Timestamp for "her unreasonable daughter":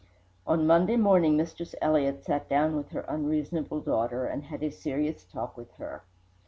2.89-4.25